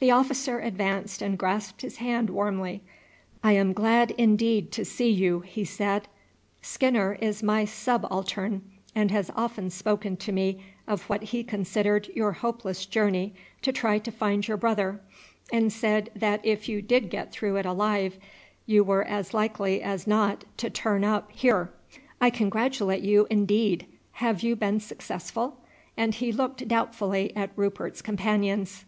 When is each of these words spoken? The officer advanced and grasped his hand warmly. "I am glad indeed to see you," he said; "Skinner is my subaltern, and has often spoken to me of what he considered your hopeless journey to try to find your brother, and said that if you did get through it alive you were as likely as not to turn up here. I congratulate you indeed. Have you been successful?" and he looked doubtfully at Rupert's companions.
The 0.00 0.10
officer 0.10 0.58
advanced 0.58 1.22
and 1.22 1.38
grasped 1.38 1.82
his 1.82 1.98
hand 1.98 2.28
warmly. 2.28 2.82
"I 3.44 3.52
am 3.52 3.72
glad 3.72 4.10
indeed 4.18 4.72
to 4.72 4.84
see 4.84 5.08
you," 5.08 5.44
he 5.46 5.64
said; 5.64 6.08
"Skinner 6.60 7.16
is 7.20 7.40
my 7.40 7.64
subaltern, 7.64 8.62
and 8.96 9.12
has 9.12 9.30
often 9.36 9.70
spoken 9.70 10.16
to 10.16 10.32
me 10.32 10.60
of 10.88 11.02
what 11.04 11.22
he 11.22 11.44
considered 11.44 12.08
your 12.08 12.32
hopeless 12.32 12.84
journey 12.84 13.32
to 13.62 13.70
try 13.70 14.00
to 14.00 14.10
find 14.10 14.48
your 14.48 14.56
brother, 14.56 15.00
and 15.52 15.72
said 15.72 16.10
that 16.16 16.44
if 16.44 16.68
you 16.68 16.82
did 16.82 17.08
get 17.08 17.30
through 17.30 17.54
it 17.54 17.64
alive 17.64 18.18
you 18.66 18.82
were 18.82 19.04
as 19.04 19.32
likely 19.32 19.80
as 19.80 20.04
not 20.04 20.44
to 20.56 20.68
turn 20.68 21.04
up 21.04 21.30
here. 21.30 21.72
I 22.20 22.28
congratulate 22.28 23.04
you 23.04 23.28
indeed. 23.30 23.86
Have 24.14 24.42
you 24.42 24.56
been 24.56 24.80
successful?" 24.80 25.60
and 25.96 26.12
he 26.12 26.32
looked 26.32 26.66
doubtfully 26.66 27.32
at 27.36 27.50
Rupert's 27.54 28.02
companions. 28.02 28.84